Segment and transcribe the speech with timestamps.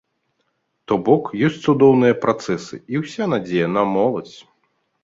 [0.91, 4.37] То бок, ёсць цудоўныя працэсы, і ўся надзея на моладзь!